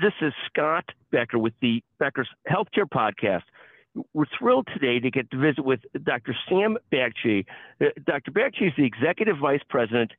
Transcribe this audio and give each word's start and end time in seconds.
This 0.00 0.12
is 0.20 0.32
Scott 0.46 0.84
Becker 1.10 1.40
with 1.40 1.54
the 1.60 1.82
Becker's 1.98 2.28
Healthcare 2.48 2.88
Podcast. 2.88 3.42
We're 4.14 4.26
thrilled 4.38 4.68
today 4.72 5.00
to 5.00 5.10
get 5.10 5.28
to 5.32 5.36
visit 5.36 5.64
with 5.64 5.80
Dr. 6.04 6.36
Sam 6.48 6.76
Bagchi. 6.92 7.44
Uh, 7.80 7.86
Dr. 8.06 8.30
Bagchi 8.30 8.68
is 8.68 8.72
the 8.76 8.84
Executive 8.84 9.38
Vice 9.38 9.62
President, 9.68 10.12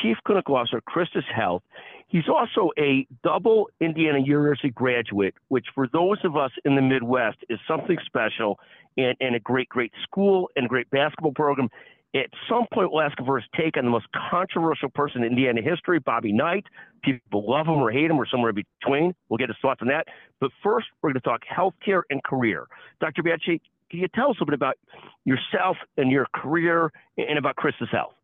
Chief 0.00 0.16
Clinical 0.24 0.56
Officer, 0.56 0.80
Christus 0.80 1.24
Health. 1.34 1.62
He's 2.08 2.30
also 2.30 2.70
a 2.78 3.06
double 3.22 3.68
Indiana 3.78 4.20
University 4.20 4.70
graduate, 4.70 5.34
which 5.48 5.66
for 5.74 5.86
those 5.92 6.18
of 6.24 6.34
us 6.38 6.52
in 6.64 6.74
the 6.74 6.82
Midwest 6.82 7.36
is 7.50 7.58
something 7.68 7.98
special 8.06 8.58
and, 8.96 9.16
and 9.20 9.34
a 9.34 9.40
great, 9.40 9.68
great 9.68 9.92
school 10.02 10.48
and 10.56 10.66
great 10.66 10.88
basketball 10.88 11.32
program. 11.32 11.68
At 12.14 12.30
some 12.48 12.66
point, 12.72 12.90
we'll 12.92 13.02
ask 13.02 13.16
for 13.18 13.38
his 13.38 13.46
take 13.56 13.76
on 13.76 13.84
the 13.84 13.90
most 13.90 14.06
controversial 14.30 14.88
person 14.88 15.22
in 15.22 15.32
Indiana 15.32 15.60
history, 15.60 15.98
Bobby 15.98 16.32
Knight. 16.32 16.64
People 17.02 17.48
love 17.48 17.66
him 17.66 17.74
or 17.74 17.90
hate 17.90 18.10
him 18.10 18.18
or 18.18 18.26
somewhere 18.26 18.50
in 18.50 18.64
between. 18.80 19.14
We'll 19.28 19.38
get 19.38 19.48
his 19.48 19.56
thoughts 19.60 19.80
on 19.82 19.88
that. 19.88 20.06
But 20.40 20.50
first, 20.62 20.86
we're 21.02 21.12
going 21.12 21.20
to 21.20 21.28
talk 21.28 21.42
healthcare 21.44 22.02
and 22.08 22.22
career. 22.24 22.68
Dr. 23.00 23.22
Bagchi, 23.22 23.60
can 23.90 24.00
you 24.00 24.08
tell 24.14 24.30
us 24.30 24.36
a 24.40 24.44
bit 24.46 24.54
about 24.54 24.76
yourself 25.24 25.76
and 25.96 26.10
your 26.10 26.26
career 26.34 26.90
and 27.18 27.38
about 27.38 27.56
Christus 27.56 27.88
Health? 27.92 28.14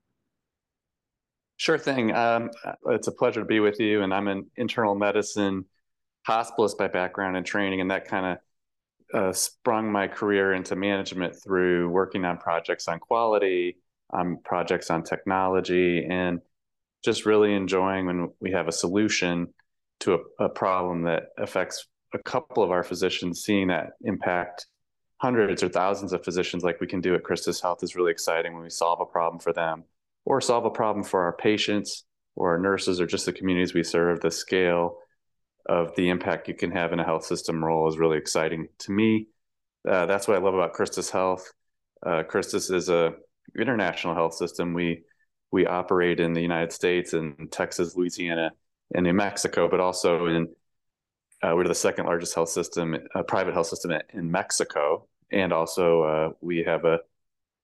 Sure 1.56 1.78
thing. 1.78 2.14
Um, 2.14 2.50
it's 2.86 3.08
a 3.08 3.12
pleasure 3.12 3.40
to 3.40 3.46
be 3.46 3.60
with 3.60 3.78
you. 3.78 4.02
And 4.02 4.12
I'm 4.12 4.26
an 4.26 4.50
internal 4.56 4.94
medicine 4.94 5.66
hospitalist 6.26 6.78
by 6.78 6.88
background 6.88 7.36
and 7.36 7.44
training, 7.44 7.80
and 7.80 7.90
that 7.90 8.06
kind 8.06 8.26
of 8.26 8.38
uh, 9.14 9.32
sprung 9.32 9.90
my 9.90 10.08
career 10.08 10.52
into 10.54 10.76
management 10.76 11.34
through 11.42 11.88
working 11.90 12.24
on 12.24 12.38
projects 12.38 12.88
on 12.88 12.98
quality, 12.98 13.76
um, 14.12 14.38
projects 14.44 14.90
on 14.90 15.02
technology, 15.02 16.06
and 16.08 16.40
just 17.04 17.26
really 17.26 17.54
enjoying 17.54 18.06
when 18.06 18.30
we 18.40 18.52
have 18.52 18.68
a 18.68 18.72
solution 18.72 19.52
to 20.00 20.14
a, 20.14 20.44
a 20.44 20.48
problem 20.48 21.02
that 21.02 21.24
affects 21.38 21.86
a 22.14 22.18
couple 22.18 22.62
of 22.62 22.70
our 22.70 22.82
physicians, 22.82 23.42
seeing 23.42 23.68
that 23.68 23.90
impact 24.02 24.66
hundreds 25.18 25.62
or 25.62 25.68
thousands 25.68 26.12
of 26.12 26.24
physicians 26.24 26.64
like 26.64 26.80
we 26.80 26.86
can 26.86 27.00
do 27.00 27.14
at 27.14 27.22
Christus 27.22 27.60
Health 27.60 27.82
is 27.82 27.94
really 27.94 28.10
exciting 28.10 28.54
when 28.54 28.64
we 28.64 28.70
solve 28.70 29.00
a 29.00 29.06
problem 29.06 29.38
for 29.38 29.52
them 29.52 29.84
or 30.24 30.40
solve 30.40 30.64
a 30.64 30.70
problem 30.70 31.04
for 31.04 31.22
our 31.22 31.32
patients 31.32 32.04
or 32.34 32.50
our 32.50 32.58
nurses 32.58 33.00
or 33.00 33.06
just 33.06 33.26
the 33.26 33.32
communities 33.32 33.72
we 33.72 33.84
serve. 33.84 34.20
The 34.20 34.30
scale 34.30 34.98
of 35.66 35.94
the 35.96 36.08
impact 36.08 36.48
you 36.48 36.54
can 36.54 36.70
have 36.70 36.92
in 36.92 37.00
a 37.00 37.04
health 37.04 37.24
system 37.24 37.64
role 37.64 37.88
is 37.88 37.98
really 37.98 38.18
exciting 38.18 38.68
to 38.78 38.92
me. 38.92 39.28
Uh, 39.88 40.06
that's 40.06 40.28
what 40.28 40.36
I 40.36 40.40
love 40.40 40.54
about 40.54 40.72
Christus 40.72 41.10
Health. 41.10 41.50
Uh, 42.04 42.22
Christus 42.22 42.70
is 42.70 42.88
a 42.88 43.14
international 43.58 44.14
health 44.14 44.34
system. 44.34 44.74
We 44.74 45.02
we 45.50 45.66
operate 45.66 46.18
in 46.18 46.32
the 46.32 46.40
United 46.40 46.72
States 46.72 47.12
and 47.12 47.50
Texas, 47.52 47.94
Louisiana, 47.94 48.52
and 48.94 49.04
New 49.04 49.12
Mexico, 49.12 49.68
but 49.68 49.80
also 49.80 50.26
in 50.26 50.48
uh, 51.42 51.52
we're 51.54 51.66
the 51.66 51.74
second 51.74 52.06
largest 52.06 52.34
health 52.34 52.48
system, 52.48 52.96
a 53.14 53.24
private 53.24 53.52
health 53.52 53.66
system 53.66 53.92
in 54.14 54.30
Mexico, 54.30 55.08
and 55.30 55.52
also 55.52 56.02
uh, 56.02 56.28
we 56.40 56.62
have 56.62 56.84
a 56.84 57.00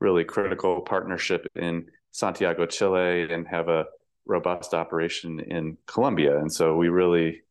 really 0.01 0.25
critical 0.25 0.81
partnership 0.81 1.47
in 1.55 1.87
Santiago, 2.11 2.67
Chile, 2.67 3.33
and 3.33 3.47
have 3.47 3.69
a 3.69 3.87
robust 4.27 4.75
operation 4.75 5.41
in 5.41 5.77
Colombia. 5.87 6.39
And 6.39 6.53
so 6.53 6.77
we 6.77 6.89
really 6.89 7.43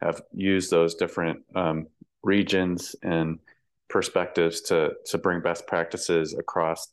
have 0.00 0.22
used 0.32 0.70
those 0.70 0.94
different 0.94 1.42
um, 1.54 1.86
regions 2.22 2.96
and 3.02 3.38
perspectives 3.88 4.60
to 4.62 4.92
to 5.06 5.18
bring 5.18 5.40
best 5.40 5.66
practices 5.66 6.34
across 6.34 6.88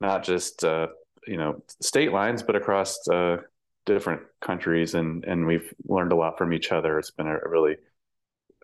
not 0.00 0.22
just 0.22 0.64
uh, 0.64 0.88
you 1.26 1.36
know 1.36 1.62
state 1.80 2.12
lines, 2.12 2.42
but 2.42 2.56
across 2.56 3.06
uh, 3.08 3.38
different 3.86 4.22
countries, 4.40 4.94
and 4.94 5.24
and 5.24 5.46
we've 5.46 5.72
learned 5.86 6.12
a 6.12 6.16
lot 6.16 6.38
from 6.38 6.52
each 6.52 6.72
other. 6.72 6.98
It's 6.98 7.10
been 7.10 7.26
a 7.26 7.38
really 7.46 7.76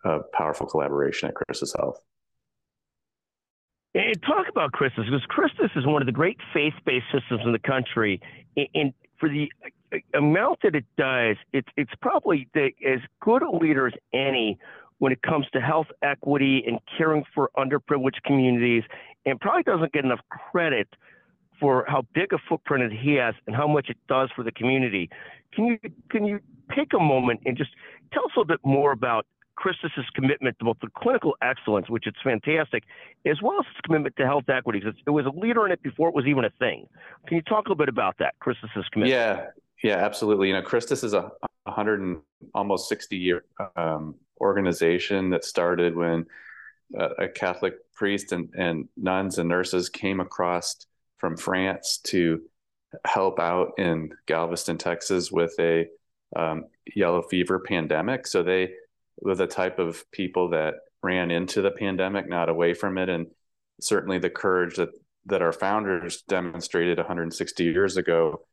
uh, 0.04 0.20
powerful 0.32 0.66
collaboration 0.66 1.28
at 1.28 1.34
Christus 1.34 1.74
Health. 1.76 2.00
And 3.94 4.20
talk 4.22 4.46
about 4.50 4.72
Christus 4.72 5.06
because 5.06 5.24
Christus 5.28 5.70
is 5.74 5.86
one 5.86 6.02
of 6.02 6.06
the 6.06 6.12
great 6.12 6.36
faith-based 6.52 7.06
systems 7.10 7.40
in 7.46 7.52
the 7.52 7.58
country. 7.58 8.20
And 8.74 8.92
for 9.18 9.30
the 9.30 9.50
amount 10.14 10.60
that 10.62 10.74
it 10.74 10.84
does, 10.96 11.36
it's 11.52 11.68
it's 11.76 11.92
probably 12.00 12.48
the, 12.54 12.70
as 12.86 13.00
good 13.20 13.42
a 13.42 13.50
leader 13.50 13.86
as 13.86 13.94
any 14.12 14.58
when 14.98 15.12
it 15.12 15.22
comes 15.22 15.46
to 15.52 15.60
health 15.60 15.88
equity 16.02 16.64
and 16.66 16.78
caring 16.96 17.24
for 17.34 17.50
underprivileged 17.56 18.22
communities, 18.24 18.82
and 19.24 19.40
probably 19.40 19.62
doesn't 19.62 19.92
get 19.92 20.04
enough 20.04 20.20
credit 20.50 20.88
for 21.60 21.84
how 21.88 22.02
big 22.14 22.32
a 22.32 22.38
footprint 22.48 22.92
it 22.92 22.96
has 22.96 23.34
and 23.46 23.56
how 23.56 23.66
much 23.66 23.88
it 23.88 23.96
does 24.08 24.30
for 24.34 24.42
the 24.42 24.52
community. 24.52 25.08
Can 25.54 25.66
you 25.66 25.78
can 26.10 26.24
you 26.24 26.40
take 26.74 26.92
a 26.94 26.98
moment 26.98 27.40
and 27.46 27.56
just 27.56 27.70
tell 28.12 28.24
us 28.24 28.30
a 28.36 28.40
little 28.40 28.48
bit 28.48 28.60
more 28.64 28.92
about 28.92 29.26
Christus's 29.56 30.04
commitment 30.14 30.58
to 30.58 30.66
both 30.66 30.76
the 30.82 30.88
clinical 30.98 31.34
excellence, 31.42 31.88
which 31.88 32.06
is 32.06 32.14
fantastic, 32.22 32.84
as 33.24 33.40
well 33.42 33.58
as 33.58 33.66
his 33.66 33.80
commitment 33.84 34.14
to 34.16 34.26
health 34.26 34.48
equity. 34.48 34.82
It 35.06 35.10
was 35.10 35.24
a 35.24 35.30
leader 35.30 35.64
in 35.64 35.72
it 35.72 35.82
before 35.82 36.08
it 36.08 36.14
was 36.14 36.26
even 36.26 36.44
a 36.44 36.50
thing. 36.58 36.86
Can 37.26 37.36
you 37.36 37.42
talk 37.42 37.66
a 37.66 37.70
little 37.70 37.76
bit 37.76 37.88
about 37.88 38.16
that, 38.18 38.34
Christus's 38.38 38.84
commitment? 38.92 39.10
Yeah, 39.10 39.46
yeah, 39.82 39.96
absolutely. 39.96 40.48
You 40.48 40.54
know, 40.54 40.62
Christus 40.62 41.04
is 41.04 41.14
a 41.14 41.30
100 41.64 42.00
and 42.00 42.18
almost 42.54 42.88
60 42.88 43.16
year 43.16 43.44
um, 43.76 44.14
organization 44.40 45.30
that 45.30 45.44
started 45.44 45.96
when 45.96 46.26
uh, 46.98 47.08
a 47.18 47.28
Catholic 47.28 47.74
priest 47.94 48.32
and, 48.32 48.48
and 48.56 48.88
nuns 48.96 49.38
and 49.38 49.48
nurses 49.48 49.88
came 49.88 50.20
across 50.20 50.86
from 51.18 51.36
France 51.36 51.98
to 52.04 52.42
help 53.04 53.40
out 53.40 53.72
in 53.78 54.10
Galveston, 54.26 54.78
Texas, 54.78 55.30
with 55.32 55.54
a 55.58 55.86
um, 56.34 56.66
yellow 56.94 57.22
fever 57.22 57.58
pandemic. 57.58 58.26
So 58.26 58.42
they 58.42 58.72
were 59.20 59.34
the 59.34 59.46
type 59.46 59.78
of 59.78 60.08
people 60.10 60.50
that 60.50 60.74
ran 61.02 61.30
into 61.30 61.62
the 61.62 61.70
pandemic, 61.70 62.28
not 62.28 62.48
away 62.48 62.74
from 62.74 62.98
it, 62.98 63.08
and 63.08 63.26
certainly 63.80 64.18
the 64.18 64.30
courage 64.30 64.76
that 64.76 64.90
that 65.28 65.42
our 65.42 65.52
founders 65.52 66.22
demonstrated 66.22 66.98
160 66.98 67.64
years 67.64 67.96
ago 67.96 68.46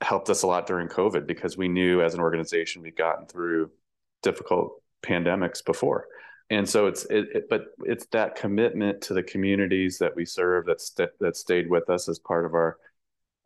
helped 0.00 0.30
us 0.30 0.42
a 0.42 0.46
lot 0.46 0.66
during 0.66 0.88
COVID 0.88 1.26
because 1.26 1.56
we 1.56 1.68
knew 1.68 2.02
as 2.02 2.14
an 2.14 2.20
organization 2.20 2.82
we'd 2.82 2.96
gotten 2.96 3.26
through 3.26 3.70
difficult 4.22 4.82
pandemics 5.02 5.64
before. 5.64 6.06
And 6.50 6.68
so 6.68 6.86
it's 6.86 7.04
it, 7.06 7.26
it, 7.34 7.44
but 7.48 7.66
it's 7.84 8.06
that 8.06 8.36
commitment 8.36 9.00
to 9.02 9.14
the 9.14 9.22
communities 9.22 9.98
that 9.98 10.14
we 10.14 10.24
serve 10.24 10.66
that's 10.66 10.90
that, 10.90 11.10
that 11.20 11.36
stayed 11.36 11.68
with 11.68 11.88
us 11.88 12.08
as 12.08 12.18
part 12.18 12.44
of 12.44 12.54
our 12.54 12.76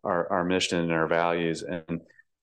our 0.05 0.31
our 0.33 0.45
mission 0.45 0.81
and 0.81 0.93
our 0.93 1.07
values 1.07 1.63
and 1.63 2.01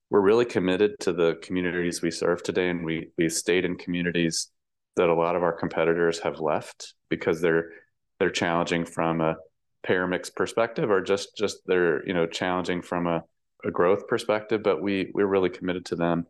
we're 0.09 0.22
really 0.22 0.45
committed 0.45 0.97
to 1.00 1.13
the 1.13 1.35
communities 1.41 2.01
we 2.01 2.11
serve 2.11 2.44
today 2.44 2.69
and 2.69 2.85
we 2.85 3.09
we 3.17 3.28
stayed 3.29 3.66
in 3.66 3.78
communities 3.78 4.50
that 4.95 5.09
a 5.09 5.13
lot 5.13 5.35
of 5.35 5.44
our 5.44 5.53
competitors 5.53 6.19
have 6.19 6.39
left 6.39 6.94
because 7.09 7.41
they're 7.41 7.72
they're 8.19 8.29
challenging 8.29 8.85
from 8.85 9.19
a 9.22 9.35
payer 9.84 10.07
mix 10.07 10.29
perspective 10.29 10.89
or 10.89 11.01
just 11.01 11.35
just 11.38 11.57
they're 11.66 12.05
you 12.07 12.13
know 12.13 12.25
challenging 12.25 12.81
from 12.81 13.07
a 13.07 13.23
a 13.66 13.72
growth 13.72 14.08
perspective, 14.08 14.64
but 14.64 14.81
we 14.81 15.12
we're 15.14 15.26
really 15.26 15.50
committed 15.50 15.86
to 15.88 15.96
them, 15.96 16.28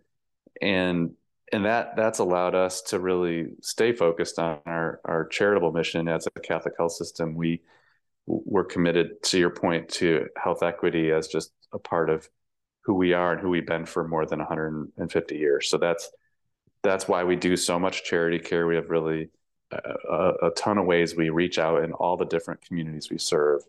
and 0.62 1.12
and 1.52 1.66
that 1.66 1.96
that's 1.96 2.20
allowed 2.20 2.56
us 2.56 2.82
to 2.84 3.00
really 3.00 3.48
stay 3.62 3.94
focused 3.94 4.40
on 4.40 4.60
our 4.66 5.02
our 5.06 5.26
charitable 5.28 5.72
mission 5.72 6.08
as 6.08 6.28
a 6.28 6.40
Catholic 6.40 6.76
health 6.78 6.94
system. 6.94 7.36
We 7.36 7.62
we're 8.26 8.66
committed 8.66 9.22
to 9.24 9.38
your 9.38 9.52
point 9.52 9.90
to 9.90 10.28
health 10.42 10.64
equity 10.64 11.12
as 11.12 11.28
just 11.28 11.52
a 11.72 11.80
part 11.80 12.10
of 12.10 12.28
who 12.82 12.94
we 12.96 13.14
are 13.14 13.34
and 13.34 13.42
who 13.42 13.50
we've 13.50 13.68
been 13.68 13.86
for 13.86 14.08
more 14.08 14.26
than 14.26 14.40
150 14.40 15.38
years. 15.38 15.70
So 15.70 15.78
that's 15.78 16.10
that's 16.84 17.08
why 17.08 17.24
we 17.24 17.36
do 17.36 17.58
so 17.58 17.80
much 17.80 18.04
charity 18.04 18.40
care. 18.40 18.68
We 18.68 18.76
have 18.76 18.90
really 18.90 19.30
a, 19.72 20.34
a 20.44 20.52
ton 20.56 20.78
of 20.78 20.86
ways 20.86 21.16
we 21.16 21.30
reach 21.30 21.58
out 21.58 21.84
in 21.84 21.92
all 21.94 22.18
the 22.18 22.26
different 22.26 22.62
communities 22.62 23.10
we 23.10 23.18
serve 23.18 23.62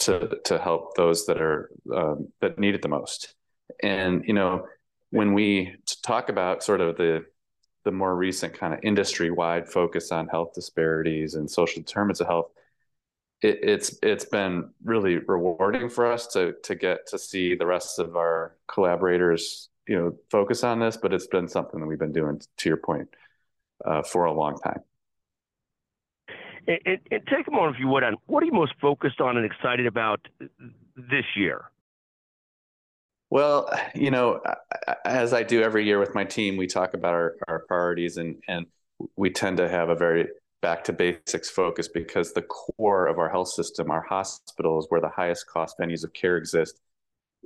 to 0.00 0.38
to 0.44 0.58
help 0.58 0.96
those 0.96 1.26
that 1.26 1.40
are 1.40 1.70
um, 1.94 2.28
that 2.40 2.58
need 2.58 2.74
it 2.74 2.82
the 2.82 2.88
most. 2.88 3.34
And 3.82 4.24
you 4.26 4.34
know, 4.34 4.66
when 5.10 5.34
we 5.34 5.76
talk 6.02 6.28
about 6.28 6.62
sort 6.62 6.80
of 6.80 6.96
the 6.96 7.24
the 7.84 7.92
more 7.92 8.14
recent 8.14 8.54
kind 8.54 8.74
of 8.74 8.80
industry 8.82 9.30
wide 9.30 9.68
focus 9.68 10.12
on 10.12 10.28
health 10.28 10.52
disparities 10.54 11.34
and 11.34 11.50
social 11.50 11.82
determinants 11.82 12.20
of 12.20 12.26
health, 12.26 12.50
it, 13.42 13.58
it's 13.62 13.98
it's 14.02 14.24
been 14.24 14.70
really 14.84 15.18
rewarding 15.18 15.88
for 15.88 16.10
us 16.10 16.26
to 16.28 16.54
to 16.64 16.74
get 16.74 17.06
to 17.08 17.18
see 17.18 17.54
the 17.54 17.66
rest 17.66 17.98
of 17.98 18.16
our 18.16 18.56
collaborators, 18.66 19.68
you 19.86 19.96
know, 19.96 20.16
focus 20.30 20.64
on 20.64 20.80
this. 20.80 20.96
But 20.96 21.12
it's 21.12 21.28
been 21.28 21.48
something 21.48 21.80
that 21.80 21.86
we've 21.86 21.98
been 21.98 22.12
doing, 22.12 22.40
to 22.58 22.68
your 22.68 22.78
point, 22.78 23.08
uh, 23.84 24.02
for 24.02 24.26
a 24.26 24.32
long 24.32 24.58
time. 24.58 24.80
And, 26.68 26.98
and, 27.10 27.26
take 27.26 27.48
a 27.48 27.50
moment, 27.50 27.76
if 27.76 27.80
you 27.80 27.88
would, 27.88 28.04
on 28.04 28.16
what 28.26 28.42
are 28.42 28.46
you 28.46 28.52
most 28.52 28.74
focused 28.80 29.22
on 29.22 29.38
and 29.38 29.46
excited 29.46 29.86
about 29.86 30.20
this 30.94 31.24
year? 31.34 31.64
Well, 33.30 33.70
you 33.94 34.10
know, 34.10 34.42
as 35.04 35.32
I 35.32 35.42
do 35.42 35.62
every 35.62 35.86
year 35.86 35.98
with 35.98 36.14
my 36.14 36.24
team, 36.24 36.58
we 36.58 36.66
talk 36.66 36.92
about 36.92 37.14
our, 37.14 37.36
our 37.48 37.60
priorities 37.60 38.18
and, 38.18 38.36
and 38.48 38.66
we 39.16 39.30
tend 39.30 39.56
to 39.58 39.68
have 39.68 39.88
a 39.88 39.94
very 39.94 40.28
back 40.60 40.84
to 40.84 40.92
basics 40.92 41.48
focus 41.48 41.88
because 41.88 42.32
the 42.32 42.42
core 42.42 43.06
of 43.06 43.18
our 43.18 43.30
health 43.30 43.48
system, 43.48 43.90
our 43.90 44.02
hospitals, 44.02 44.86
where 44.90 45.00
the 45.00 45.08
highest 45.08 45.46
cost 45.46 45.78
venues 45.78 46.04
of 46.04 46.12
care 46.12 46.36
exist, 46.36 46.80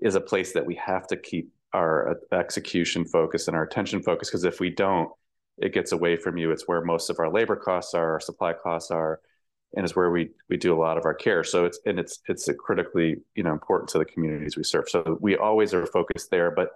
is 0.00 0.14
a 0.16 0.20
place 0.20 0.52
that 0.52 0.66
we 0.66 0.74
have 0.74 1.06
to 1.06 1.16
keep 1.16 1.52
our 1.72 2.10
uh, 2.10 2.36
execution 2.36 3.04
focus 3.04 3.46
and 3.46 3.56
our 3.56 3.62
attention 3.62 4.02
focus. 4.02 4.28
Because 4.28 4.44
if 4.44 4.60
we 4.60 4.70
don't, 4.70 5.10
it 5.58 5.72
gets 5.72 5.92
away 5.92 6.16
from 6.16 6.36
you. 6.36 6.50
It's 6.50 6.66
where 6.66 6.82
most 6.82 7.10
of 7.10 7.18
our 7.18 7.30
labor 7.30 7.56
costs 7.56 7.94
are, 7.94 8.12
our 8.12 8.20
supply 8.20 8.52
costs 8.52 8.90
are, 8.90 9.20
and 9.74 9.84
it's 9.84 9.96
where 9.96 10.10
we 10.10 10.30
we 10.48 10.56
do 10.56 10.74
a 10.74 10.80
lot 10.80 10.98
of 10.98 11.04
our 11.04 11.14
care. 11.14 11.44
So 11.44 11.64
it's 11.64 11.80
and 11.86 11.98
it's 11.98 12.20
it's 12.28 12.48
critically 12.58 13.16
you 13.34 13.42
know 13.42 13.52
important 13.52 13.90
to 13.90 13.98
the 13.98 14.04
communities 14.04 14.56
we 14.56 14.64
serve. 14.64 14.88
So 14.88 15.18
we 15.20 15.36
always 15.36 15.74
are 15.74 15.86
focused 15.86 16.30
there. 16.30 16.50
But 16.50 16.70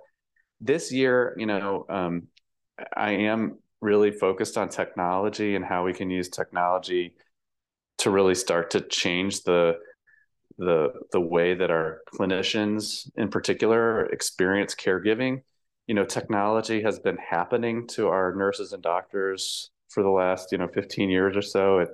this 0.61 0.93
year, 0.93 1.35
you 1.37 1.47
know, 1.47 1.85
um, 1.89 2.29
I 2.97 3.11
am 3.13 3.59
really 3.81 4.11
focused 4.11 4.57
on 4.57 4.69
technology 4.69 5.55
and 5.55 5.65
how 5.65 5.85
we 5.85 5.93
can 5.93 6.11
use 6.11 6.29
technology 6.29 7.15
to 7.99 8.11
really 8.11 8.35
start 8.35 8.71
to 8.71 8.81
change 8.81 9.43
the 9.43 9.79
the 10.59 10.93
the 11.13 11.21
way 11.21 11.55
that 11.55 11.71
our 11.71 12.01
clinicians 12.15 13.11
in 13.17 13.29
particular 13.29 14.07
experience 14.07 14.75
caregiving 14.75 15.43
you 15.87 15.95
know 15.95 16.05
technology 16.05 16.83
has 16.83 16.99
been 16.99 17.17
happening 17.17 17.87
to 17.89 18.09
our 18.09 18.35
nurses 18.35 18.73
and 18.73 18.83
doctors 18.83 19.71
for 19.89 20.03
the 20.03 20.11
last 20.11 20.53
you 20.53 20.59
know 20.59 20.69
15 20.69 21.11
years 21.11 21.37
or 21.37 21.43
so. 21.43 21.79
It 21.79 21.89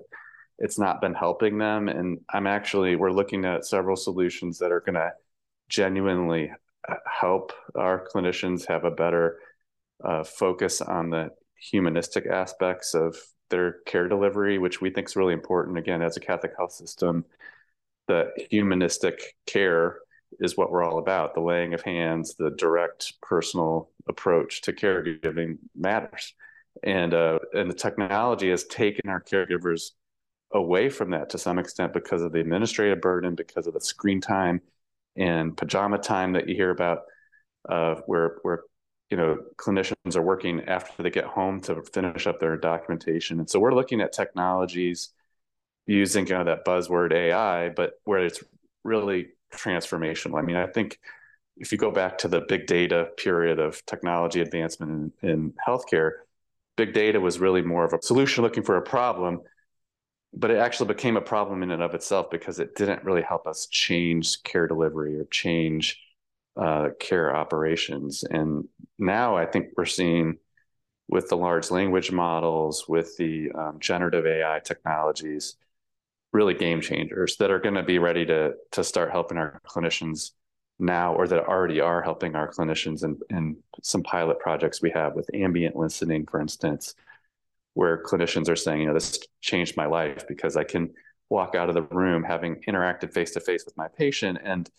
it's 0.59 0.79
not 0.79 1.01
been 1.01 1.15
helping 1.15 1.59
them. 1.59 1.89
And 1.89 2.21
i'm 2.31 2.47
actually 2.47 2.97
we're 2.97 3.13
looking 3.13 3.45
at 3.45 3.67
several 3.67 3.97
solutions 3.97 4.59
that 4.59 4.73
are 4.73 4.81
going 4.81 4.95
to 4.95 5.13
genuinely 5.69 6.51
uh, 6.89 6.95
help 7.07 7.53
our 7.75 8.07
clinicians 8.13 8.67
have 8.67 8.85
a 8.85 8.91
better 8.91 9.39
uh, 10.05 10.25
focus 10.25 10.81
on 10.81 11.11
the 11.11 11.31
humanistic 11.57 12.27
aspects 12.27 12.95
of 12.95 13.17
their 13.51 13.77
care 13.87 14.09
delivery 14.09 14.59
which 14.59 14.81
we 14.81 14.91
think 14.91 15.09
is 15.09 15.17
really 15.17 15.33
important 15.33 15.79
again 15.79 16.03
as 16.03 16.17
a 16.17 16.21
catholic 16.21 16.53
health 16.57 16.73
system. 16.73 17.25
The 18.09 18.31
humanistic 18.51 19.37
care 19.47 19.99
is 20.41 20.57
what 20.57 20.71
we're 20.71 20.83
all 20.83 20.99
about. 20.99 21.35
The 21.35 21.41
laying 21.41 21.75
of 21.75 21.83
hands, 21.83 22.35
the 22.35 22.51
direct 22.51 23.15
personal 23.23 23.91
approach 24.09 24.63
to 24.63 24.73
caregiving 24.73 25.59
matters. 25.77 26.35
And 26.83 27.13
uh, 27.13 27.39
and 27.53 27.71
the 27.71 27.75
technology 27.75 28.51
has 28.51 28.65
taken 28.65 29.11
our 29.11 29.23
caregivers 29.23 29.91
away 30.53 30.89
from 30.89 31.11
that 31.11 31.31
to 31.31 31.39
some 31.39 31.59
extent 31.59 31.93
because 31.93 32.23
of 32.23 32.33
the 32.33 32.41
administrative 32.41 33.01
burden, 33.01 33.35
because 33.35 33.67
of 33.67 33.75
the 33.75 33.81
screen 33.81 34.21
time 34.21 34.61
and 35.17 35.57
pajama 35.57 35.99
time 35.99 36.33
that 36.33 36.49
you 36.49 36.55
hear 36.55 36.71
about, 36.71 37.01
uh, 37.69 37.97
where 38.07 38.39
where 38.43 38.63
you 39.11 39.17
know 39.17 39.39
clinicians 39.57 40.17
are 40.17 40.23
working 40.23 40.63
after 40.67 41.03
they 41.03 41.11
get 41.11 41.25
home 41.25 41.61
to 41.61 41.83
finish 41.93 42.27
up 42.27 42.41
their 42.41 42.57
documentation. 42.57 43.39
And 43.39 43.49
so 43.49 43.61
we're 43.61 43.75
looking 43.75 44.01
at 44.01 44.13
technologies 44.13 45.11
using 45.87 46.27
kind 46.27 46.41
of 46.41 46.47
that 46.47 46.65
buzzword 46.65 47.13
AI, 47.13 47.69
but 47.69 47.95
where 48.05 48.25
it's 48.25 48.43
really 48.85 49.29
transformational. 49.53 50.39
I 50.39 50.43
mean, 50.43 50.57
I 50.57 50.67
think 50.67 50.99
if 51.57 51.73
you 51.73 51.79
go 51.79 51.91
back 51.91 52.19
to 52.19 52.29
the 52.29 52.43
big 52.49 52.67
data 52.67 53.09
period 53.17 53.59
of 53.59 53.85
technology 53.87 54.41
advancement 54.41 55.13
in, 55.23 55.31
in 55.31 55.55
healthcare, 55.67 56.13
big 56.77 56.95
data 56.95 57.21
was 57.21 57.39
really 57.39 57.63
more 57.63 57.85
of 57.85 57.93
a 57.93 58.03
solution 58.03 58.43
looking 58.43 58.63
for 58.63 58.77
a 58.77 58.83
problem, 58.83 59.41
but 60.33 60.51
it 60.51 60.57
actually 60.57 60.89
became 60.89 61.17
a 61.17 61.21
problem 61.21 61.63
in 61.63 61.71
and 61.71 61.83
of 61.83 61.95
itself 61.95 62.31
because 62.31 62.59
it 62.59 62.75
didn't 62.75 63.05
really 63.05 63.23
help 63.23 63.47
us 63.47 63.67
change 63.71 64.43
care 64.43 64.67
delivery 64.67 65.19
or 65.19 65.25
change 65.27 66.01
uh, 66.57 66.89
care 66.99 67.35
operations. 67.35 68.25
And 68.25 68.69
now 68.99 69.37
I 69.37 69.47
think 69.47 69.69
we're 69.77 69.85
seeing 69.85 70.39
with 71.09 71.29
the 71.29 71.37
large 71.37 71.71
language 71.71 72.11
models, 72.11 72.87
with 72.89 73.17
the 73.19 73.51
um, 73.53 73.79
generative 73.81 74.27
AI 74.27 74.61
technologies, 74.65 75.57
really 76.33 76.55
game 76.55 76.81
changers 76.81 77.37
that 77.37 77.51
are 77.51 77.59
going 77.59 77.75
to 77.75 77.83
be 77.83 77.99
ready 77.99 78.25
to 78.27 78.55
to 78.73 78.83
start 78.83 79.11
helping 79.11 79.39
our 79.39 79.61
clinicians 79.67 80.33
now 80.79 81.15
or 81.15 81.29
that 81.29 81.45
already 81.45 81.81
are 81.81 82.03
helping 82.03 82.35
our 82.35 82.51
clinicians 82.51 83.05
in, 83.05 83.19
in 83.31 83.57
some 83.83 84.03
pilot 84.03 84.39
projects 84.41 84.83
we 84.83 84.91
have 84.91 85.15
with 85.15 85.29
ambient 85.35 85.77
listening 85.77 86.27
for 86.27 86.41
instance 86.41 86.95
where 87.75 88.03
clinicians 88.03 88.49
are 88.49 88.57
saying 88.57 88.81
you 88.81 88.87
know 88.87 88.95
this 88.95 89.19
changed 89.41 89.77
my 89.77 89.87
life 89.87 90.27
because 90.27 90.57
i 90.57 90.65
can 90.65 90.91
walk 91.29 91.55
out 91.55 91.69
of 91.69 91.75
the 91.75 91.83
room 91.83 92.23
having 92.23 92.57
interacted 92.69 93.13
face 93.13 93.33
to 93.33 93.41
face 93.41 93.65
with 93.65 93.77
my 93.77 93.89
patient 93.89 94.39
and 94.43 94.71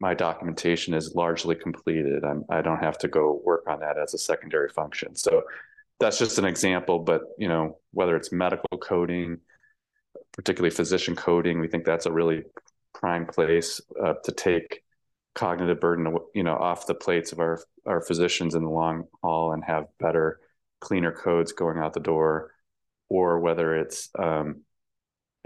my 0.00 0.14
documentation 0.14 0.94
is 0.94 1.14
largely 1.14 1.54
completed. 1.54 2.24
I'm, 2.24 2.44
i 2.50 2.60
don't 2.60 2.82
have 2.82 2.98
to 2.98 3.08
go 3.08 3.40
work 3.44 3.64
on 3.68 3.80
that 3.80 3.96
as 3.98 4.14
a 4.14 4.18
secondary 4.18 4.68
function. 4.68 5.14
So 5.14 5.44
that's 6.00 6.18
just 6.18 6.38
an 6.38 6.44
example 6.44 6.98
but 6.98 7.22
you 7.38 7.48
know 7.48 7.78
whether 7.92 8.16
it's 8.16 8.32
medical 8.32 8.76
coding 8.78 9.38
particularly 10.32 10.74
physician 10.74 11.16
coding. 11.16 11.60
We 11.60 11.68
think 11.68 11.84
that's 11.84 12.06
a 12.06 12.12
really 12.12 12.42
prime 12.94 13.26
place 13.26 13.80
uh, 14.02 14.14
to 14.24 14.32
take 14.32 14.82
cognitive 15.34 15.80
burden, 15.80 16.16
you 16.34 16.42
know, 16.42 16.56
off 16.56 16.86
the 16.86 16.94
plates 16.94 17.32
of 17.32 17.38
our 17.38 17.60
our 17.86 18.00
physicians 18.00 18.54
in 18.54 18.62
the 18.62 18.70
long 18.70 19.04
haul 19.22 19.52
and 19.52 19.64
have 19.64 19.86
better, 19.98 20.38
cleaner 20.80 21.12
codes 21.12 21.52
going 21.52 21.78
out 21.78 21.94
the 21.94 22.00
door, 22.00 22.52
or 23.08 23.40
whether 23.40 23.76
it's 23.76 24.08
um, 24.18 24.62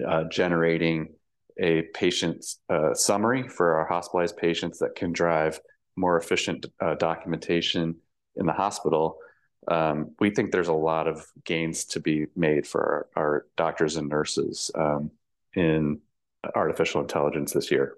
uh, 0.07 0.25
generating 0.25 1.15
a 1.59 1.83
patient 1.95 2.45
uh, 2.69 2.93
summary 2.93 3.49
for 3.49 3.77
our 3.77 3.87
hospitalized 3.87 4.37
patients 4.37 4.79
that 4.81 4.95
can 4.95 5.13
drive 5.13 5.59
more 5.97 6.19
efficient 6.19 6.67
uh, 6.81 6.95
documentation 6.95 7.97
in 8.37 8.45
the 8.45 8.53
hospital 8.53 9.19
um, 9.69 10.13
we 10.21 10.31
think 10.31 10.53
there's 10.53 10.69
a 10.69 10.73
lot 10.73 11.09
of 11.09 11.27
gains 11.45 11.85
to 11.87 12.01
be 12.01 12.27
made 12.37 12.67
for 12.67 13.09
our, 13.17 13.25
our 13.25 13.47
doctors 13.57 13.97
and 13.97 14.09
nurses 14.09 14.71
um, 14.75 15.11
in 15.55 16.01
artificial 16.55 17.01
intelligence 17.01 17.53
this 17.53 17.71
year. 17.71 17.97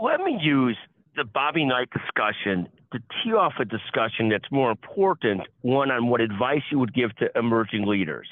Let 0.00 0.20
me 0.20 0.38
use 0.40 0.76
the 1.16 1.24
Bobby 1.24 1.64
Knight 1.64 1.88
discussion 1.90 2.68
to 2.92 2.98
tee 2.98 3.32
off 3.32 3.54
a 3.58 3.64
discussion 3.64 4.28
that's 4.28 4.50
more 4.50 4.70
important, 4.70 5.42
one 5.62 5.90
on 5.90 6.08
what 6.08 6.20
advice 6.20 6.62
you 6.70 6.78
would 6.78 6.94
give 6.94 7.14
to 7.16 7.30
emerging 7.34 7.86
leaders. 7.86 8.28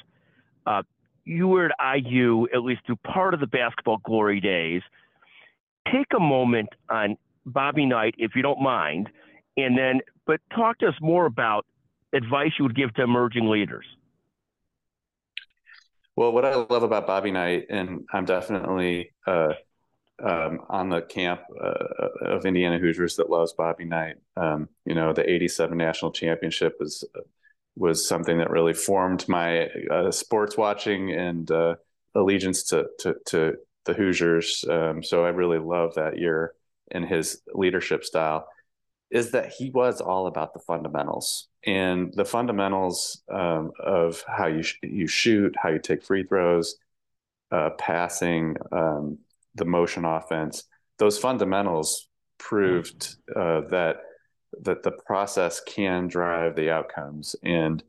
Uh, 0.65 0.83
you 1.25 1.47
were 1.47 1.71
at 1.79 2.05
IU, 2.05 2.47
at 2.53 2.61
least 2.61 2.81
through 2.85 2.97
part 2.97 3.33
of 3.33 3.39
the 3.39 3.47
basketball 3.47 3.97
glory 4.05 4.39
days. 4.39 4.81
Take 5.91 6.07
a 6.15 6.19
moment 6.19 6.69
on 6.89 7.17
Bobby 7.45 7.85
Knight, 7.85 8.15
if 8.17 8.35
you 8.35 8.41
don't 8.41 8.61
mind, 8.61 9.09
and 9.57 9.77
then, 9.77 10.01
but 10.25 10.39
talk 10.53 10.79
to 10.79 10.87
us 10.87 10.95
more 11.01 11.25
about 11.25 11.65
advice 12.13 12.51
you 12.57 12.65
would 12.65 12.75
give 12.75 12.93
to 12.95 13.03
emerging 13.03 13.49
leaders. 13.49 13.85
Well, 16.15 16.31
what 16.31 16.45
I 16.45 16.55
love 16.55 16.83
about 16.83 17.07
Bobby 17.07 17.31
Knight, 17.31 17.65
and 17.69 18.05
I'm 18.13 18.23
definitely 18.23 19.11
uh, 19.27 19.53
um, 20.23 20.61
on 20.69 20.89
the 20.89 21.01
camp 21.01 21.41
uh, 21.61 22.07
of 22.21 22.45
Indiana 22.45 22.79
Hoosiers 22.79 23.17
that 23.17 23.29
loves 23.29 23.51
Bobby 23.53 23.83
Knight. 23.83 24.15
Um, 24.37 24.69
you 24.85 24.95
know, 24.95 25.11
the 25.11 25.29
'87 25.29 25.77
national 25.77 26.11
championship 26.11 26.77
was 26.79 27.03
was 27.75 28.07
something 28.07 28.37
that 28.37 28.49
really 28.49 28.73
formed 28.73 29.27
my 29.27 29.67
uh, 29.91 30.11
sports 30.11 30.57
watching 30.57 31.11
and 31.11 31.51
uh, 31.51 31.75
allegiance 32.15 32.63
to, 32.63 32.87
to, 32.99 33.15
to 33.25 33.57
the 33.83 33.93
Hoosiers. 33.93 34.63
Um, 34.69 35.03
so 35.03 35.25
I 35.25 35.29
really 35.29 35.59
love 35.59 35.95
that 35.95 36.17
year 36.17 36.53
and 36.91 37.05
his 37.05 37.41
leadership 37.53 38.03
style 38.03 38.47
is 39.11 39.31
that 39.31 39.51
he 39.51 39.69
was 39.69 40.01
all 40.01 40.27
about 40.27 40.53
the 40.53 40.59
fundamentals 40.59 41.47
and 41.65 42.13
the 42.13 42.25
fundamentals 42.25 43.21
um, 43.31 43.71
of 43.79 44.23
how 44.27 44.47
you 44.47 44.63
sh- 44.63 44.79
you 44.81 45.07
shoot, 45.07 45.55
how 45.57 45.69
you 45.69 45.79
take 45.79 46.03
free 46.03 46.23
throws, 46.23 46.75
uh, 47.51 47.69
passing, 47.77 48.55
um, 48.71 49.17
the 49.55 49.65
motion 49.65 50.05
offense. 50.05 50.63
Those 50.97 51.17
fundamentals 51.17 52.09
proved 52.37 53.15
uh, 53.35 53.61
that 53.69 53.97
that 54.61 54.83
the 54.83 54.91
process 54.91 55.61
can 55.61 56.07
drive 56.07 56.55
the 56.55 56.71
outcomes, 56.71 57.35
and 57.43 57.83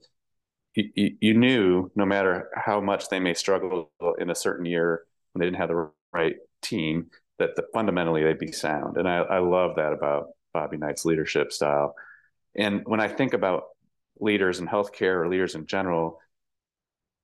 you, 0.75 1.35
knew 1.35 1.91
no 1.95 2.05
matter 2.05 2.51
how 2.55 2.81
much 2.81 3.09
they 3.09 3.21
may 3.21 3.35
struggle 3.35 3.91
in 4.19 4.31
a 4.31 4.35
certain 4.35 4.67
year 4.67 5.05
when 5.33 5.41
they 5.41 5.47
didn't 5.47 5.59
have 5.59 5.69
the 5.69 5.91
right 6.13 6.37
team, 6.63 7.07
that 7.39 7.57
the, 7.57 7.65
fundamentally 7.73 8.23
they'd 8.23 8.39
be 8.39 8.53
sound. 8.53 8.97
And 8.97 9.09
I, 9.09 9.19
I 9.19 9.39
love 9.39 9.77
that 9.77 9.93
about 9.93 10.29
Bobby 10.57 10.79
Knight's 10.79 11.05
leadership 11.05 11.53
style. 11.53 11.95
And 12.55 12.81
when 12.87 12.99
I 12.99 13.09
think 13.09 13.35
about 13.35 13.65
leaders 14.19 14.59
in 14.59 14.67
healthcare 14.67 15.21
or 15.21 15.29
leaders 15.29 15.55
in 15.55 15.67
general, 15.67 16.19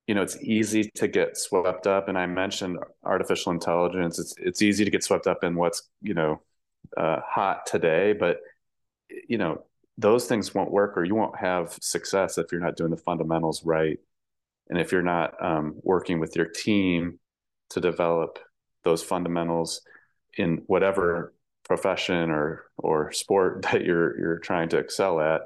you 0.05 0.13
know, 0.13 0.21
it's 0.21 0.39
easy 0.43 0.91
to 0.97 1.07
get 1.07 1.35
swept 1.35 1.87
up. 1.87 2.09
And 2.09 2.15
I 2.15 2.27
mentioned 2.27 2.77
artificial 3.03 3.51
intelligence. 3.51 4.19
It's 4.19 4.35
it's 4.37 4.61
easy 4.61 4.85
to 4.85 4.91
get 4.91 5.03
swept 5.03 5.25
up 5.25 5.43
in 5.43 5.55
what's 5.55 5.81
you 6.03 6.13
know 6.13 6.41
uh, 6.95 7.21
hot 7.25 7.65
today, 7.65 8.13
but 8.13 8.37
you 9.27 9.39
know 9.39 9.63
those 9.97 10.27
things 10.27 10.53
won't 10.53 10.71
work, 10.71 10.95
or 10.95 11.03
you 11.03 11.15
won't 11.15 11.39
have 11.39 11.75
success 11.81 12.37
if 12.37 12.51
you're 12.51 12.61
not 12.61 12.77
doing 12.77 12.91
the 12.91 12.97
fundamentals 12.97 13.65
right, 13.65 13.97
and 14.69 14.79
if 14.79 14.91
you're 14.91 15.01
not 15.01 15.33
um, 15.43 15.73
working 15.81 16.19
with 16.19 16.35
your 16.35 16.45
team 16.45 17.19
to 17.71 17.79
develop 17.79 18.37
those 18.83 19.01
fundamentals 19.01 19.81
in 20.37 20.61
whatever 20.67 21.33
profession 21.63 22.29
or 22.29 22.65
or 22.77 23.11
sport 23.11 23.61
that 23.71 23.83
you're 23.83 24.19
you're 24.19 24.39
trying 24.39 24.69
to 24.69 24.77
excel 24.77 25.19
at, 25.19 25.41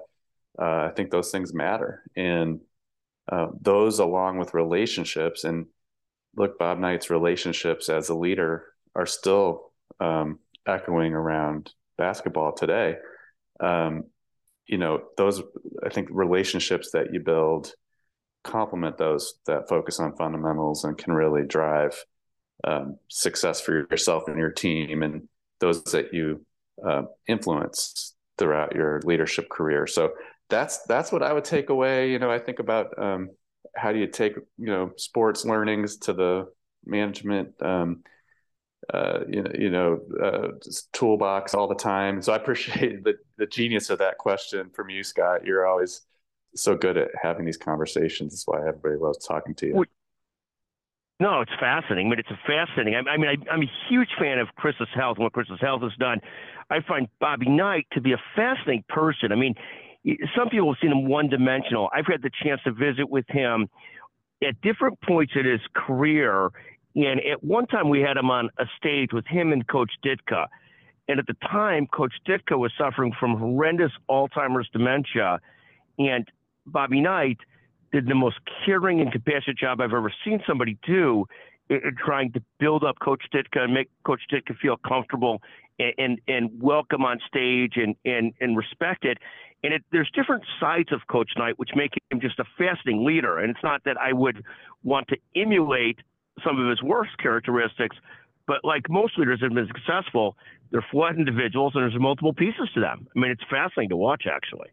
uh, 0.59 0.89
I 0.89 0.91
think 0.95 1.11
those 1.11 1.31
things 1.31 1.53
matter. 1.53 2.03
And 2.15 2.61
uh, 3.31 3.47
those, 3.61 3.99
along 3.99 4.37
with 4.37 4.53
relationships, 4.53 5.43
and 5.43 5.67
look, 6.35 6.57
Bob 6.57 6.79
Knight's 6.79 7.09
relationships 7.09 7.89
as 7.89 8.09
a 8.09 8.15
leader 8.15 8.65
are 8.95 9.05
still 9.05 9.71
um, 9.99 10.39
echoing 10.65 11.13
around 11.13 11.71
basketball 11.97 12.53
today. 12.53 12.95
Um, 13.59 14.05
you 14.67 14.77
know, 14.77 15.03
those 15.17 15.41
I 15.83 15.89
think 15.89 16.09
relationships 16.11 16.91
that 16.91 17.13
you 17.13 17.19
build 17.19 17.73
complement 18.43 18.97
those 18.97 19.35
that 19.45 19.67
focus 19.67 19.99
on 19.99 20.15
fundamentals 20.15 20.83
and 20.83 20.97
can 20.97 21.13
really 21.13 21.45
drive 21.45 22.03
um, 22.63 22.97
success 23.07 23.61
for 23.61 23.87
yourself 23.91 24.23
and 24.27 24.37
your 24.37 24.51
team 24.51 25.03
and 25.03 25.27
those 25.59 25.83
that 25.85 26.13
you 26.13 26.45
uh, 26.85 27.03
influence 27.27 28.15
throughout 28.37 28.75
your 28.75 29.01
leadership 29.03 29.49
career. 29.49 29.87
So 29.87 30.13
that's 30.49 30.83
that's 30.83 31.11
what 31.11 31.23
I 31.23 31.33
would 31.33 31.43
take 31.43 31.69
away. 31.69 32.11
You 32.11 32.19
know, 32.19 32.31
I 32.31 32.39
think 32.39 32.59
about 32.59 32.97
um, 32.97 33.29
how 33.75 33.91
do 33.91 33.99
you 33.99 34.07
take 34.07 34.35
you 34.57 34.67
know 34.67 34.91
sports 34.97 35.45
learnings 35.45 35.97
to 35.97 36.13
the 36.13 36.47
management 36.85 37.61
um, 37.61 38.03
uh, 38.93 39.19
you 39.27 39.43
know 39.43 39.51
you 39.57 39.69
know 39.69 39.99
uh, 40.23 40.47
toolbox 40.93 41.53
all 41.53 41.67
the 41.67 41.75
time. 41.75 42.21
So 42.21 42.33
I 42.33 42.37
appreciate 42.37 43.03
the 43.03 43.15
the 43.37 43.47
genius 43.47 43.89
of 43.89 43.99
that 43.99 44.17
question 44.17 44.69
from 44.73 44.89
you, 44.89 45.03
Scott. 45.03 45.45
You're 45.45 45.67
always 45.67 46.01
so 46.55 46.75
good 46.75 46.97
at 46.97 47.09
having 47.21 47.45
these 47.45 47.57
conversations. 47.57 48.33
That's 48.33 48.47
why 48.47 48.67
everybody 48.67 48.95
loves 48.95 49.25
talking 49.25 49.55
to 49.55 49.67
you. 49.67 49.85
No, 51.19 51.41
it's 51.41 51.51
fascinating. 51.59 52.07
I 52.07 52.09
mean, 52.11 52.19
it's 52.19 52.29
fascinating. 52.45 52.95
I, 52.95 53.09
I 53.09 53.17
mean, 53.17 53.29
I, 53.29 53.53
am 53.53 53.63
a 53.63 53.71
huge 53.89 54.09
fan 54.19 54.37
of 54.37 54.49
Christus 54.55 54.89
Health 54.93 55.17
and 55.17 55.23
what 55.23 55.33
Christus 55.33 55.59
Health 55.59 55.81
has 55.81 55.93
done. 55.97 56.19
I 56.69 56.81
find 56.87 57.07
Bobby 57.19 57.49
Knight 57.49 57.87
to 57.93 58.01
be 58.01 58.13
a 58.13 58.21
fascinating 58.35 58.83
person. 58.87 59.31
I 59.31 59.35
mean, 59.35 59.55
some 60.35 60.49
people 60.49 60.71
have 60.73 60.79
seen 60.81 60.91
him 60.91 61.07
one 61.07 61.27
dimensional. 61.27 61.89
I've 61.93 62.05
had 62.05 62.21
the 62.21 62.29
chance 62.43 62.61
to 62.65 62.71
visit 62.71 63.09
with 63.09 63.25
him 63.29 63.67
at 64.47 64.61
different 64.61 65.01
points 65.01 65.33
in 65.35 65.45
his 65.45 65.61
career. 65.73 66.49
And 66.95 67.19
at 67.19 67.43
one 67.43 67.65
time, 67.65 67.89
we 67.89 68.01
had 68.01 68.17
him 68.17 68.29
on 68.29 68.49
a 68.59 68.65
stage 68.77 69.09
with 69.11 69.25
him 69.25 69.51
and 69.51 69.67
Coach 69.67 69.91
Ditka. 70.05 70.45
And 71.07 71.19
at 71.19 71.25
the 71.25 71.35
time, 71.49 71.87
Coach 71.87 72.13
Ditka 72.27 72.57
was 72.57 72.71
suffering 72.77 73.13
from 73.19 73.37
horrendous 73.37 73.91
Alzheimer's 74.09 74.69
dementia. 74.71 75.39
And 75.97 76.27
Bobby 76.67 77.01
Knight 77.01 77.37
did 77.91 78.07
the 78.07 78.15
most 78.15 78.37
caring 78.65 79.01
and 79.01 79.11
compassionate 79.11 79.57
job 79.57 79.81
I've 79.81 79.93
ever 79.93 80.11
seen 80.25 80.41
somebody 80.47 80.77
do 80.85 81.25
in, 81.69 81.77
in 81.77 81.95
trying 82.03 82.31
to 82.33 82.41
build 82.59 82.83
up 82.83 82.99
Coach 82.99 83.23
Ditka 83.33 83.59
and 83.59 83.73
make 83.73 83.89
Coach 84.05 84.21
Ditka 84.31 84.57
feel 84.57 84.77
comfortable 84.77 85.41
and, 85.79 85.93
and, 85.97 86.19
and 86.27 86.61
welcome 86.61 87.03
on 87.03 87.19
stage 87.27 87.73
and, 87.75 87.95
and, 88.05 88.33
and 88.41 88.57
respect 88.57 89.05
it. 89.05 89.17
And 89.63 89.73
it, 89.73 89.83
there's 89.91 90.09
different 90.13 90.43
sides 90.59 90.91
of 90.91 91.01
Coach 91.07 91.31
Knight, 91.37 91.57
which 91.57 91.71
make 91.75 91.91
him 92.11 92.21
just 92.21 92.39
a 92.39 92.45
fascinating 92.57 93.05
leader. 93.05 93.39
And 93.39 93.49
it's 93.49 93.63
not 93.63 93.83
that 93.85 93.97
I 93.97 94.13
would 94.13 94.43
want 94.83 95.07
to 95.09 95.17
emulate 95.35 95.99
some 96.45 96.59
of 96.59 96.69
his 96.69 96.81
worst 96.83 97.17
characteristics, 97.17 97.95
but 98.45 98.63
like 98.63 98.89
most 98.89 99.17
leaders 99.17 99.39
that 99.39 99.47
have 99.47 99.55
been 99.55 99.67
successful, 99.67 100.37
they're 100.71 100.85
flawed 100.91 101.17
individuals 101.17 101.73
and 101.75 101.83
there's 101.83 101.99
multiple 101.99 102.33
pieces 102.33 102.69
to 102.75 102.79
them. 102.79 103.07
I 103.15 103.19
mean, 103.19 103.31
it's 103.31 103.43
fascinating 103.49 103.89
to 103.89 103.97
watch, 103.97 104.25
actually. 104.31 104.69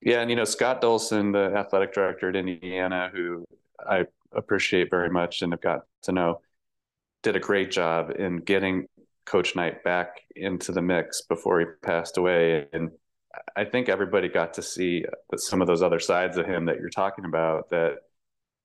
Yeah, 0.00 0.20
and 0.20 0.30
you 0.30 0.36
know 0.36 0.44
Scott 0.44 0.80
Dolson, 0.80 1.32
the 1.32 1.56
athletic 1.56 1.92
director 1.92 2.28
at 2.28 2.36
Indiana, 2.36 3.10
who 3.12 3.46
I 3.80 4.06
appreciate 4.32 4.90
very 4.90 5.10
much 5.10 5.42
and 5.42 5.52
have 5.52 5.60
got 5.60 5.80
to 6.02 6.12
know, 6.12 6.40
did 7.22 7.36
a 7.36 7.40
great 7.40 7.70
job 7.70 8.12
in 8.16 8.38
getting 8.38 8.86
Coach 9.26 9.56
Knight 9.56 9.82
back 9.82 10.20
into 10.36 10.72
the 10.72 10.82
mix 10.82 11.22
before 11.22 11.60
he 11.60 11.66
passed 11.82 12.16
away. 12.16 12.66
And 12.72 12.90
I 13.56 13.64
think 13.64 13.88
everybody 13.88 14.28
got 14.28 14.54
to 14.54 14.62
see 14.62 15.04
some 15.36 15.60
of 15.60 15.66
those 15.66 15.82
other 15.82 16.00
sides 16.00 16.36
of 16.36 16.46
him 16.46 16.66
that 16.66 16.76
you're 16.76 16.90
talking 16.90 17.24
about 17.24 17.70
that 17.70 17.96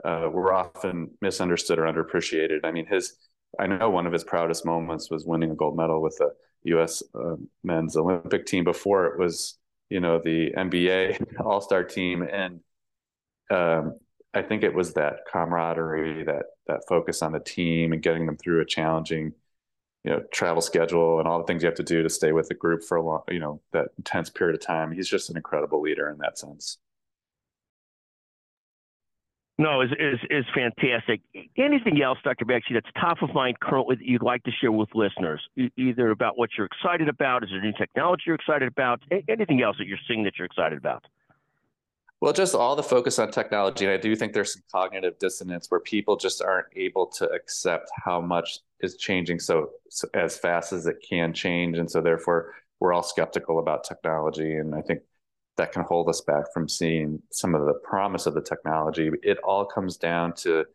uh, 0.06 0.30
were 0.32 0.54
often 0.54 1.12
misunderstood 1.22 1.80
or 1.80 1.84
underappreciated. 1.84 2.60
I 2.63 2.72
mean, 2.72 2.86
his 2.86 3.16
I 3.60 3.68
know 3.68 3.90
one 3.90 4.08
of 4.08 4.13
his 4.13 4.24
proudest 4.24 4.66
moments 4.66 5.12
was 5.12 5.25
winning 5.25 5.52
a 5.52 5.56
gold 5.56 5.78
medal 5.78 6.02
with 6.02 6.18
the 6.18 6.32
U.S. 6.63 7.04
Uh, 7.13 7.36
men's 7.63 7.96
Olympic 7.96 8.46
team 8.46 8.63
before 8.63 9.08
it 9.08 9.20
was 9.20 9.58
you 9.94 10.00
know 10.00 10.20
the 10.20 10.52
NBA 10.58 11.40
All 11.46 11.62
Star 11.62 11.84
team, 11.84 12.24
and 12.24 12.62
um, 13.52 14.00
I 14.34 14.42
think 14.42 14.64
it 14.64 14.74
was 14.74 14.94
that 14.96 15.20
camaraderie, 15.32 16.24
that 16.24 16.46
that 16.68 16.82
focus 16.90 17.22
on 17.22 17.32
the 17.32 17.40
team, 17.40 17.94
and 17.94 18.02
getting 18.02 18.26
them 18.26 18.36
through 18.38 18.62
a 18.62 18.66
challenging, 18.66 19.34
you 20.04 20.12
know, 20.12 20.24
travel 20.34 20.64
schedule 20.64 21.20
and 21.20 21.28
all 21.28 21.38
the 21.38 21.46
things 21.46 21.62
you 21.62 21.68
have 21.68 21.76
to 21.76 21.84
do 21.84 22.02
to 22.02 22.10
stay 22.10 22.32
with 22.32 22.48
the 22.48 22.56
group 22.56 22.84
for 22.84 22.98
a 22.98 23.04
long, 23.04 23.22
you 23.30 23.40
know, 23.40 23.62
that 23.72 23.90
intense 24.00 24.32
period 24.32 24.56
of 24.56 24.66
time. 24.66 24.92
He's 24.92 25.08
just 25.08 25.30
an 25.30 25.38
incredible 25.38 25.80
leader 25.80 26.10
in 26.10 26.18
that 26.18 26.40
sense. 26.40 26.80
No, 29.60 29.82
is 29.82 29.92
is 30.00 30.20
is 30.32 30.46
fantastic. 30.56 31.22
Anything 31.58 32.02
else, 32.02 32.18
Dr. 32.24 32.44
Bagchi, 32.44 32.74
that's 32.74 32.88
top 33.00 33.22
of 33.22 33.34
mind 33.36 33.60
currently 33.60 33.96
that 33.98 34.06
you'd 34.06 34.24
like 34.24 34.44
to 34.44 34.52
share 34.52 34.72
with 34.72 34.90
listeners, 34.96 35.42
either 35.78 36.10
about 36.10 36.40
what 36.40 36.50
you're 36.58 36.66
excited 36.66 37.08
about, 37.08 37.44
is 37.44 37.52
there 37.52 37.62
new 37.62 37.74
technology 37.78 38.24
you're 38.26 38.36
excited 38.36 38.68
about, 38.68 39.02
anything 39.28 39.62
else 39.62 39.78
that 39.78 39.86
you're 39.86 40.00
seeing 40.08 40.24
that 40.24 40.34
you're 40.40 40.48
excited 40.48 40.78
about? 40.78 41.06
Well, 42.20 42.34
just 42.34 42.56
all 42.56 42.76
the 42.76 42.82
focus 42.82 43.20
on 43.20 43.32
technology, 43.32 43.86
and 43.86 43.94
I 43.94 43.98
do 43.98 44.16
think 44.16 44.34
there's 44.34 44.54
some 44.54 44.64
cognitive 44.72 45.20
dissonance 45.20 45.70
where 45.70 45.82
people 45.82 46.16
just 46.16 46.42
aren't 46.42 46.68
able 46.76 47.08
to 47.18 47.30
accept 47.30 47.92
how 48.04 48.22
much 48.22 48.60
is 48.80 48.96
changing 48.96 49.40
so, 49.40 49.72
so 49.90 50.08
as 50.14 50.38
fast 50.38 50.74
as 50.74 50.88
it 50.88 51.06
can 51.08 51.34
change, 51.34 51.78
and 51.78 51.92
so 51.92 52.02
therefore 52.02 52.54
we're 52.80 52.94
all 52.94 53.04
skeptical 53.04 53.60
about 53.60 53.84
technology. 53.84 54.56
And 54.56 54.74
I 54.74 54.82
think 54.82 55.02
that 55.58 55.72
can 55.72 55.84
hold 55.84 56.10
us 56.10 56.22
back 56.22 56.52
from 56.54 56.68
seeing 56.68 57.22
some 57.32 57.54
of 57.56 57.66
the 57.66 57.74
promise 57.74 58.26
of 58.26 58.34
the 58.34 58.42
technology. 58.42 59.12
It 59.22 59.38
all 59.44 59.66
comes 59.66 59.98
down 59.98 60.34
to 60.38 60.66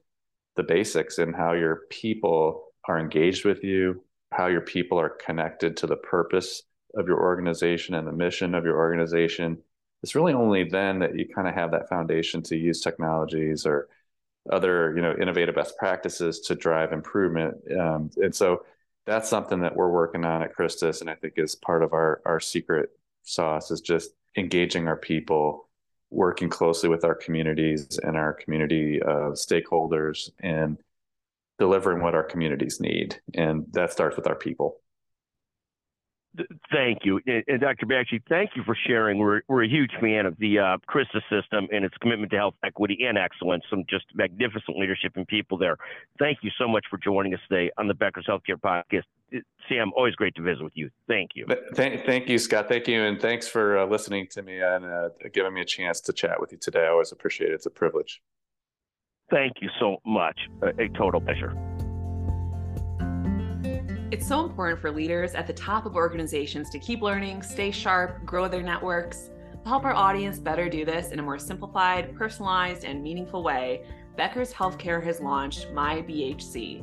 the 0.57 0.63
basics 0.63 1.19
and 1.19 1.35
how 1.35 1.53
your 1.53 1.83
people 1.91 2.65
are 2.87 2.99
engaged 2.99 3.45
with 3.45 3.65
you, 3.65 4.03
how 4.33 4.47
your 4.47 4.61
people 4.61 4.99
are 4.99 5.09
connected 5.09 5.77
to 5.79 5.87
the 5.87 5.97
purpose 5.97 6.63
of 6.95 7.07
your 7.07 7.21
organization 7.21 7.95
and 7.95 8.07
the 8.07 8.13
mission 8.13 8.55
of 8.55 8.65
your 8.65 8.77
organization. 8.77 9.59
It's 10.03 10.15
really 10.15 10.33
only 10.33 10.65
then 10.65 11.01
that 11.01 11.19
you 11.19 11.27
kind 11.29 11.49
of 11.49 11.55
have 11.55 11.73
that 11.73 11.89
foundation 11.89 12.43
to 12.45 12.57
use 12.57 12.81
technologies 12.81 13.67
or 13.67 13.89
other, 14.51 14.95
you 14.95 15.03
know, 15.03 15.15
innovative 15.21 15.55
best 15.55 15.77
practices 15.77 16.41
to 16.41 16.55
drive 16.55 16.93
improvement. 16.93 17.57
Um, 17.79 18.11
and 18.17 18.35
so 18.35 18.65
that's 19.07 19.29
something 19.29 19.61
that 19.61 19.75
we're 19.75 19.91
working 19.91 20.25
on 20.25 20.43
at 20.43 20.55
Christus, 20.55 21.01
and 21.01 21.09
I 21.09 21.15
think 21.15 21.35
is 21.37 21.55
part 21.55 21.83
of 21.83 21.93
our 21.95 22.21
our 22.27 22.41
secret 22.41 22.91
sauce 23.23 23.71
is 23.71 23.81
just 23.81 24.11
engaging 24.39 24.89
our 24.89 24.97
people, 24.97 25.69
working 26.11 26.49
closely 26.49 26.89
with 26.89 27.05
our 27.05 27.15
communities 27.15 27.99
and 28.03 28.17
our 28.17 28.33
community 28.33 29.01
uh, 29.03 29.33
stakeholders, 29.33 30.31
and 30.41 30.79
delivering 31.59 32.03
what 32.03 32.15
our 32.15 32.23
communities 32.23 32.81
need. 32.81 33.21
And 33.35 33.67
that 33.73 33.93
starts 33.93 34.17
with 34.17 34.27
our 34.27 34.37
people. 34.37 34.81
Thank 36.71 37.05
you. 37.05 37.21
And 37.27 37.61
Dr. 37.61 37.87
Bagchi, 37.87 38.23
thank 38.29 38.51
you 38.55 38.63
for 38.65 38.77
sharing. 38.87 39.19
We're, 39.19 39.41
we're 39.49 39.65
a 39.65 39.69
huge 39.69 39.91
fan 40.01 40.27
of 40.27 40.37
the 40.39 40.59
uh, 40.59 40.77
system 41.31 41.67
and 41.73 41.85
its 41.85 41.97
commitment 42.01 42.31
to 42.33 42.37
health 42.37 42.55
equity 42.65 42.99
and 43.09 43.19
excellence. 43.19 43.65
Some 43.71 43.85
just 43.89 44.05
magnificent 44.15 44.79
leadership 44.79 45.13
and 45.17 45.27
people 45.27 45.59
there. 45.59 45.77
Thank 46.19 46.39
you 46.43 46.51
so 46.59 46.69
much 46.69 46.85
for 46.91 46.99
joining 46.99 47.35
us 47.35 47.41
today 47.49 47.71
on 47.79 47.89
the 47.89 47.95
Becker's 47.95 48.27
Healthcare 48.29 48.61
Podcast. 48.61 49.03
Sam, 49.69 49.93
always 49.95 50.15
great 50.15 50.35
to 50.37 50.43
visit 50.43 50.63
with 50.63 50.77
you. 50.77 50.91
Thank 51.07 51.33
you. 51.35 51.47
Thank, 51.75 52.07
thank 52.07 52.29
you, 52.29 52.39
Scott. 52.39 52.69
Thank 52.69 52.89
you. 52.89 53.03
And 53.03 53.21
thanks 53.21 53.47
for 53.47 53.79
uh, 53.79 53.87
listening 53.87 54.27
to 54.31 54.43
me 54.43 54.61
and 54.61 54.85
uh, 54.85 55.09
giving 55.33 55.53
me 55.53 55.61
a 55.61 55.65
chance 55.65 56.01
to 56.03 56.13
chat 56.13 56.41
with 56.41 56.53
you 56.53 56.59
today. 56.59 56.85
I 56.85 56.89
always 56.89 57.13
appreciate 57.13 57.51
it. 57.51 57.55
It's 57.55 57.67
a 57.67 57.71
privilege. 57.71 58.23
Thank 59.31 59.55
you 59.61 59.69
so 59.79 59.99
much. 60.07 60.39
a, 60.63 60.69
a 60.85 60.89
total 60.91 61.21
pleasure. 61.21 61.55
It's 64.11 64.27
so 64.27 64.43
important 64.43 64.81
for 64.81 64.91
leaders 64.91 65.35
at 65.35 65.47
the 65.47 65.53
top 65.53 65.85
of 65.85 65.95
organizations 65.95 66.71
to 66.71 66.79
keep 66.79 67.03
learning, 67.03 67.43
stay 67.43 67.71
sharp, 67.71 68.25
grow 68.25 68.49
their 68.49 68.63
networks. 68.63 69.29
To 69.63 69.69
help 69.69 69.85
our 69.85 69.93
audience 69.93 70.39
better 70.39 70.71
do 70.71 70.87
this 70.87 71.11
in 71.11 71.19
a 71.19 71.23
more 71.23 71.39
simplified, 71.39 72.17
personalized, 72.17 72.85
and 72.85 73.03
meaningful 73.03 73.43
way, 73.43 73.85
Becker's 74.17 74.51
Healthcare 74.51 75.05
has 75.05 75.21
launched 75.21 75.71
My 75.75 75.97
BHC. 75.97 76.83